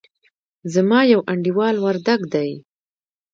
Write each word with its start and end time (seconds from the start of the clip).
زما 0.73 0.99
يو 1.13 1.19
انډيوال 1.31 1.75
وردګ 1.85 2.21
دئ. 2.33 2.51